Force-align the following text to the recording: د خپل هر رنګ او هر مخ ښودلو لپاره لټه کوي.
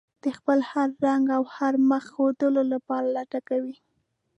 د 0.23 0.25
خپل 0.37 0.59
هر 0.71 0.89
رنګ 1.05 1.25
او 1.37 1.43
هر 1.55 1.73
مخ 1.89 2.03
ښودلو 2.13 2.63
لپاره 2.73 3.05
لټه 3.17 3.39
کوي. 3.49 3.75